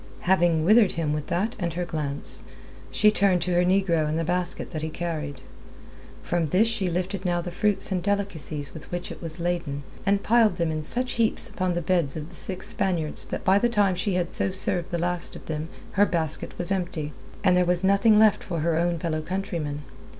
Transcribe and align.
Having 0.21 0.65
withered 0.65 0.93
him 0.93 1.13
with 1.13 1.27
that 1.27 1.55
and 1.59 1.73
her 1.73 1.85
glance, 1.85 2.41
she 2.89 3.11
turned 3.11 3.39
to 3.43 3.53
her 3.53 3.61
negro 3.63 4.07
and 4.07 4.17
the 4.17 4.23
basket 4.23 4.71
that 4.71 4.81
he 4.81 4.89
carried. 4.89 5.41
From 6.23 6.47
this 6.49 6.65
she 6.65 6.89
lifted 6.89 7.23
now 7.23 7.39
the 7.39 7.51
fruits 7.51 7.91
and 7.91 8.01
delicacies 8.01 8.73
with 8.73 8.91
which 8.91 9.11
it 9.11 9.21
was 9.21 9.39
laden, 9.39 9.83
and 10.03 10.23
piled 10.23 10.55
them 10.55 10.71
in 10.71 10.83
such 10.83 11.11
heaps 11.11 11.47
upon 11.47 11.75
the 11.75 11.83
beds 11.83 12.15
of 12.17 12.31
the 12.31 12.35
six 12.35 12.67
Spaniards 12.67 13.25
that 13.25 13.45
by 13.45 13.59
the 13.59 13.69
time 13.69 13.93
she 13.93 14.15
had 14.15 14.33
so 14.33 14.49
served 14.49 14.89
the 14.89 14.97
last 14.97 15.35
of 15.35 15.45
them 15.45 15.69
her 15.91 16.05
basket 16.07 16.57
was 16.57 16.71
empty, 16.71 17.13
and 17.43 17.55
there 17.55 17.63
was 17.63 17.83
nothing 17.83 18.17
left 18.17 18.43
for 18.43 18.61
her 18.61 18.75
own 18.79 18.97
fellow 18.97 19.21
countrymen. 19.21 19.83